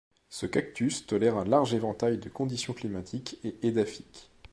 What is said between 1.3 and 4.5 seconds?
un large éventail de conditions climatiques et édaphiques.